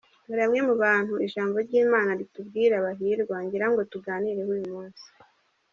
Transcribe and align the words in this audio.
Hari 0.27 0.37
bamwe 0.41 0.59
mu 0.67 0.73
bantu 0.83 1.13
ijambo 1.25 1.55
ry'Imana 1.65 2.11
ritubwira 2.19 2.75
bahirwa 2.85 3.35
ngira 3.45 3.67
ngo 3.71 3.81
tuganireho 3.91 4.49
uyu 4.55 4.67
munsi. 4.73 5.05